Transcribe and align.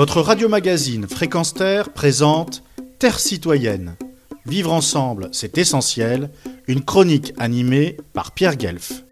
Votre 0.00 0.22
radio-magazine 0.22 1.06
Fréquence 1.06 1.52
Terre 1.52 1.92
présente 1.92 2.62
Terre 2.98 3.20
citoyenne. 3.20 3.96
Vivre 4.46 4.72
ensemble, 4.72 5.28
c'est 5.32 5.58
essentiel. 5.58 6.30
Une 6.68 6.82
chronique 6.82 7.34
animée 7.36 7.98
par 8.14 8.32
Pierre 8.32 8.56
Guelf. 8.56 9.04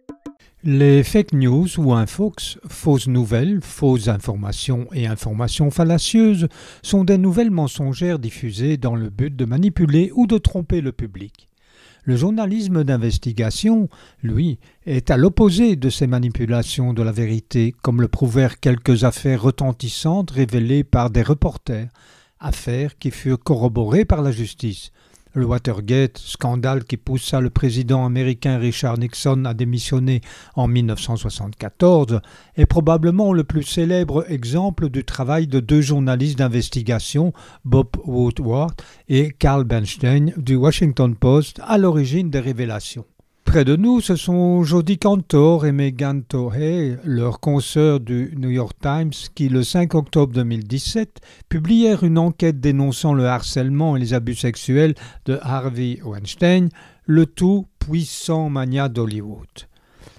Les 0.65 1.03
fake 1.03 1.35
news 1.35 1.69
ou 1.79 1.93
infox, 1.93 2.57
fausses 2.71 3.07
nouvelles, 3.07 3.61
fausses 3.61 4.09
informations 4.09 4.87
et 4.95 5.07
informations 5.07 5.71
fallacieuses 5.71 6.49
sont 6.83 7.05
des 7.05 7.19
nouvelles 7.19 7.51
mensongères 7.51 8.19
diffusées 8.19 8.79
dans 8.79 8.97
le 8.97 9.11
but 9.11 9.37
de 9.37 9.45
manipuler 9.45 10.11
ou 10.15 10.27
de 10.27 10.39
tromper 10.39 10.81
le 10.81 10.93
public. 10.93 11.48
Le 12.09 12.17
journalisme 12.17 12.85
d'investigation, 12.85 13.91
lui, 14.23 14.59
est 14.87 15.11
à 15.11 15.19
l'opposé 15.19 15.77
de 15.77 15.91
ces 15.91 16.07
manipulations 16.07 16.95
de 16.95 17.03
la 17.03 17.13
vérité, 17.13 17.75
comme 17.83 18.01
le 18.01 18.09
prouvèrent 18.09 18.61
quelques 18.61 19.05
affaires 19.05 19.43
retentissantes 19.43 20.31
révélées 20.31 20.85
par 20.85 21.11
des 21.11 21.21
reporters, 21.21 21.91
affaires 22.41 22.97
qui 22.97 23.11
furent 23.11 23.39
corroborées 23.39 24.07
par 24.07 24.23
la 24.23 24.33
justice. 24.33 24.91
Le 25.35 25.45
Watergate, 25.45 26.19
scandale 26.19 26.85
qui 26.85 26.97
poussa 26.97 27.41
le 27.41 27.51
président 27.51 28.05
américain 28.05 28.59
Richard 28.59 28.99
Nixon 28.99 29.45
à 29.45 29.55
démissionner 29.55 30.21
en 30.55 30.69
1974, 30.69 32.21
est 32.57 32.67
probablement 32.67 33.33
le 33.33 33.45
plus 33.45 33.63
célèbre 33.63 34.25
exemple 34.31 34.89
du 34.89 35.05
travail 35.05 35.47
de 35.47 35.61
deux 35.61 35.81
journalistes 35.81 36.39
d'investigation, 36.39 37.33
Bob 37.65 37.89
Woodward 38.05 38.75
et 39.09 39.31
Carl 39.31 39.65
Bernstein 39.65 40.33
du 40.37 40.57
Washington 40.57 41.15
Post, 41.15 41.61
à 41.65 41.79
l'origine 41.79 42.31
des 42.31 42.41
révélations. 42.41 43.05
Près 43.49 43.65
de 43.65 43.77
nous, 43.77 44.03
ce 44.03 44.15
sont 44.15 44.63
Jody 44.63 44.99
Cantor 44.99 45.65
et 45.65 45.73
Megan 45.73 46.23
Tohey, 46.23 46.99
leurs 47.03 47.41
consoeurs 47.41 47.99
du 47.99 48.35
New 48.37 48.51
York 48.51 48.77
Times, 48.83 49.13
qui, 49.35 49.49
le 49.49 49.63
5 49.63 49.95
octobre 49.95 50.35
2017, 50.35 51.23
publièrent 51.49 52.05
une 52.05 52.19
enquête 52.19 52.61
dénonçant 52.61 53.15
le 53.15 53.27
harcèlement 53.27 53.97
et 53.97 54.01
les 54.01 54.13
abus 54.13 54.35
sexuels 54.35 54.95
de 55.25 55.39
Harvey 55.41 55.99
Weinstein, 56.05 56.69
le 57.07 57.25
tout 57.25 57.67
puissant 57.79 58.51
mania 58.51 58.91
d'Hollywood. 58.91 59.49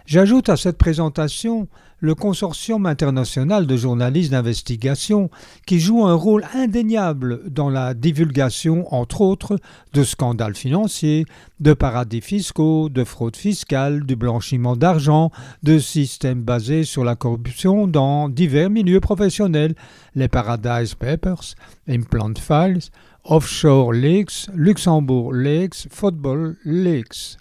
J'ajoute 0.08 0.50
à 0.50 0.58
cette 0.58 0.80
présentation 0.80 1.68
le 2.00 2.16
consortium 2.16 2.86
international 2.86 3.68
de 3.68 3.76
journalistes 3.76 4.32
d'investigation 4.32 5.30
qui 5.66 5.80
joue 5.80 6.06
un 6.06 6.14
rôle 6.14 6.46
indéniable 6.54 7.42
dans 7.50 7.70
la 7.70 7.94
divulgation, 7.94 8.94
entre 8.94 9.22
autres, 9.22 9.60
de 9.94 10.04
scandales 10.04 10.56
financiers, 10.56 11.26
de 11.60 11.74
paradis 11.74 12.22
fiscaux, 12.22 12.90
de 12.90 13.04
fraude 13.04 13.36
fiscale, 13.36 14.06
du 14.06 14.16
blanchiment 14.16 14.76
d'argent, 14.76 15.32
de 15.64 15.78
systèmes 15.80 16.42
basés 16.42 16.84
sur 16.84 17.04
la 17.04 17.16
corruption 17.16 17.88
dans 17.88 18.30
divers 18.30 18.70
milieux 18.70 19.02
professionnels, 19.02 19.76
les 20.16 20.28
Paradise 20.28 20.96
Papers, 20.96 21.56
Implant 21.88 22.34
Files, 22.36 22.90
Offshore 23.26 23.94
Leaks, 23.94 24.50
Luxembourg 24.56 25.34
Leaks, 25.34 25.88
Football 25.92 26.56
Leaks. 26.66 27.38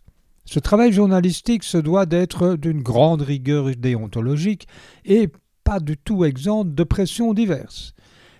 Ce 0.51 0.59
travail 0.59 0.93
journalistique 0.93 1.63
se 1.63 1.77
doit 1.77 2.07
d'être 2.07 2.57
d'une 2.57 2.81
grande 2.81 3.21
rigueur 3.21 3.67
déontologique 3.77 4.67
et 5.05 5.29
pas 5.63 5.79
du 5.79 5.99
tout 5.99 6.25
exempt 6.25 6.65
de 6.65 6.85
pressions 6.85 7.35
diverses. 7.35 7.93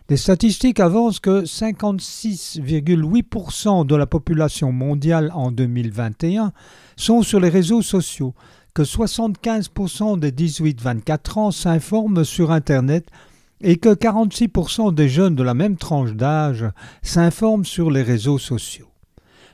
Des 0.09 0.17
statistiques 0.17 0.81
avancent 0.81 1.21
que 1.21 1.45
56,8% 1.45 3.85
de 3.85 3.95
la 3.95 4.07
population 4.07 4.73
mondiale 4.73 5.31
en 5.35 5.53
2021 5.53 6.53
sont 6.97 7.21
sur 7.21 7.41
les 7.41 7.51
réseaux 7.51 7.83
sociaux, 7.83 8.33
que 8.73 8.85
75% 8.85 10.19
des 10.19 10.33
18-24 10.33 11.39
ans 11.39 11.51
s'informent 11.51 12.25
sur 12.25 12.53
Internet 12.53 13.07
et 13.61 13.77
que 13.77 13.91
46% 13.91 14.95
des 14.95 15.11
jeunes 15.11 15.35
de 15.35 15.43
la 15.43 15.53
même 15.53 15.77
tranche 15.77 16.15
d'âge 16.15 16.65
s'informent 17.03 17.67
sur 17.67 17.91
les 17.91 18.03
réseaux 18.03 18.39
sociaux. 18.39 18.88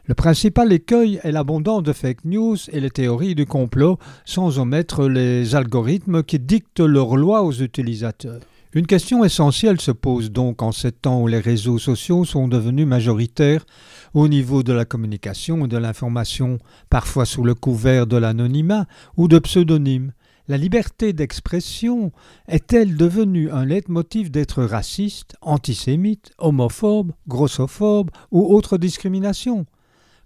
Le 0.06 0.12
principal 0.12 0.70
écueil 0.70 1.18
est 1.22 1.32
l'abondance 1.32 1.82
de 1.82 1.94
fake 1.94 2.26
news 2.26 2.58
et 2.70 2.80
les 2.80 2.90
théories 2.90 3.34
du 3.34 3.46
complot, 3.46 3.98
sans 4.26 4.58
omettre 4.58 5.08
les 5.08 5.54
algorithmes 5.54 6.22
qui 6.22 6.38
dictent 6.38 6.80
leurs 6.80 7.16
lois 7.16 7.42
aux 7.42 7.52
utilisateurs. 7.52 8.40
Une 8.74 8.86
question 8.86 9.24
essentielle 9.24 9.80
se 9.80 9.92
pose 9.92 10.30
donc 10.30 10.60
en 10.60 10.72
ces 10.72 10.92
temps 10.92 11.22
où 11.22 11.26
les 11.26 11.38
réseaux 11.38 11.78
sociaux 11.78 12.26
sont 12.26 12.48
devenus 12.48 12.86
majoritaires 12.86 13.64
au 14.12 14.28
niveau 14.28 14.62
de 14.62 14.74
la 14.74 14.84
communication 14.84 15.64
et 15.64 15.68
de 15.68 15.78
l'information, 15.78 16.58
parfois 16.90 17.24
sous 17.24 17.42
le 17.42 17.54
couvert 17.54 18.06
de 18.06 18.18
l'anonymat 18.18 18.84
ou 19.16 19.26
de 19.26 19.38
pseudonymes. 19.38 20.12
La 20.48 20.58
liberté 20.58 21.14
d'expression 21.14 22.12
est-elle 22.46 22.98
devenue 22.98 23.50
un 23.50 23.64
leitmotiv 23.64 24.30
d'être 24.30 24.64
raciste, 24.64 25.34
antisémite, 25.40 26.32
homophobe, 26.36 27.12
grossophobe 27.26 28.10
ou 28.30 28.54
autre 28.54 28.76
discrimination? 28.76 29.64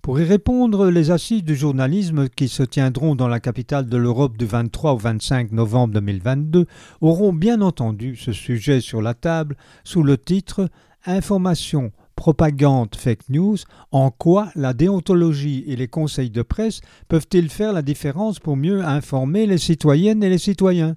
Pour 0.02 0.20
y 0.20 0.24
répondre, 0.24 0.90
les 0.90 1.10
assises 1.10 1.44
du 1.44 1.54
journalisme 1.54 2.28
qui 2.28 2.48
se 2.48 2.62
tiendront 2.62 3.14
dans 3.14 3.28
la 3.28 3.40
capitale 3.40 3.86
de 3.86 3.96
l'Europe 3.96 4.36
du 4.36 4.46
23 4.46 4.92
au 4.92 4.96
25 4.96 5.52
novembre 5.52 5.94
2022 5.94 6.66
auront 7.00 7.32
bien 7.32 7.60
entendu 7.60 8.16
ce 8.16 8.32
sujet 8.32 8.80
sur 8.80 9.02
la 9.02 9.14
table 9.14 9.56
sous 9.84 10.02
le 10.02 10.16
titre 10.16 10.70
Information, 11.04 11.92
propagande, 12.16 12.94
fake 12.96 13.28
news, 13.28 13.56
en 13.92 14.10
quoi 14.10 14.50
la 14.54 14.72
déontologie 14.72 15.64
et 15.66 15.76
les 15.76 15.88
conseils 15.88 16.30
de 16.30 16.42
presse 16.42 16.80
peuvent-ils 17.08 17.50
faire 17.50 17.72
la 17.72 17.82
différence 17.82 18.40
pour 18.40 18.56
mieux 18.56 18.82
informer 18.84 19.46
les 19.46 19.58
citoyennes 19.58 20.22
et 20.22 20.30
les 20.30 20.38
citoyens? 20.38 20.96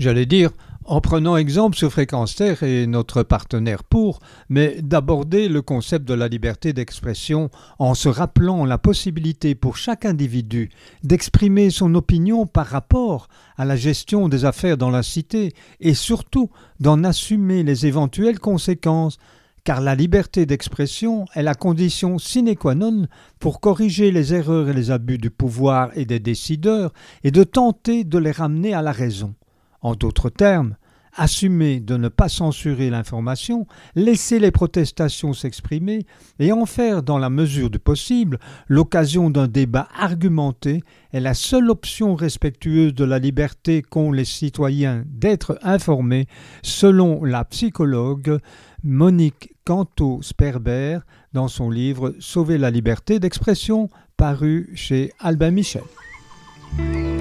J'allais 0.00 0.24
dire, 0.24 0.48
en 0.86 1.02
prenant 1.02 1.36
exemple 1.36 1.76
sur 1.76 1.92
Fréquence 1.92 2.34
Terre 2.34 2.62
et 2.62 2.86
notre 2.86 3.22
partenaire 3.22 3.84
pour, 3.84 4.20
mais 4.48 4.80
d'aborder 4.80 5.46
le 5.46 5.60
concept 5.60 6.08
de 6.08 6.14
la 6.14 6.26
liberté 6.26 6.72
d'expression 6.72 7.50
en 7.78 7.92
se 7.92 8.08
rappelant 8.08 8.64
la 8.64 8.78
possibilité 8.78 9.54
pour 9.54 9.76
chaque 9.76 10.06
individu 10.06 10.70
d'exprimer 11.04 11.68
son 11.68 11.94
opinion 11.94 12.46
par 12.46 12.66
rapport 12.66 13.28
à 13.58 13.66
la 13.66 13.76
gestion 13.76 14.30
des 14.30 14.46
affaires 14.46 14.78
dans 14.78 14.88
la 14.88 15.02
cité 15.02 15.52
et 15.80 15.92
surtout 15.92 16.48
d'en 16.80 17.04
assumer 17.04 17.62
les 17.62 17.84
éventuelles 17.84 18.40
conséquences 18.40 19.18
car 19.64 19.82
la 19.82 19.94
liberté 19.94 20.46
d'expression 20.46 21.26
est 21.34 21.42
la 21.42 21.54
condition 21.54 22.16
sine 22.18 22.56
qua 22.56 22.74
non 22.74 23.06
pour 23.38 23.60
corriger 23.60 24.12
les 24.12 24.32
erreurs 24.32 24.70
et 24.70 24.72
les 24.72 24.90
abus 24.90 25.18
du 25.18 25.28
pouvoir 25.28 25.90
et 25.94 26.06
des 26.06 26.20
décideurs 26.20 26.94
et 27.22 27.30
de 27.30 27.44
tenter 27.44 28.04
de 28.04 28.16
les 28.16 28.32
ramener 28.32 28.72
à 28.72 28.80
la 28.80 28.92
raison. 28.92 29.34
En 29.82 29.94
d'autres 29.94 30.30
termes, 30.30 30.76
assumer 31.16 31.80
de 31.80 31.96
ne 31.96 32.08
pas 32.08 32.28
censurer 32.28 32.90
l'information, 32.90 33.66
laisser 33.94 34.38
les 34.38 34.50
protestations 34.50 35.32
s'exprimer 35.32 36.06
et 36.38 36.52
en 36.52 36.66
faire, 36.66 37.02
dans 37.02 37.18
la 37.18 37.30
mesure 37.30 37.70
du 37.70 37.78
possible, 37.78 38.38
l'occasion 38.68 39.30
d'un 39.30 39.48
débat 39.48 39.88
argumenté 39.96 40.82
est 41.12 41.20
la 41.20 41.34
seule 41.34 41.70
option 41.70 42.14
respectueuse 42.14 42.94
de 42.94 43.04
la 43.04 43.18
liberté 43.18 43.82
qu'ont 43.82 44.12
les 44.12 44.24
citoyens 44.24 45.04
d'être 45.06 45.58
informés, 45.62 46.26
selon 46.62 47.24
la 47.24 47.44
psychologue 47.44 48.38
Monique 48.82 49.54
Canto-Sperber 49.64 51.00
dans 51.32 51.48
son 51.48 51.70
livre 51.70 52.14
Sauver 52.18 52.58
la 52.58 52.70
liberté 52.70 53.18
d'expression, 53.20 53.88
paru 54.16 54.70
chez 54.74 55.12
Albin 55.20 55.50
Michel. 55.50 55.82